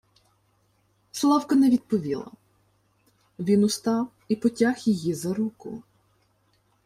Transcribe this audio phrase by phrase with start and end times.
[1.11, 2.31] Славка не відповіла.
[3.39, 5.83] Він устав і потяг її за руку: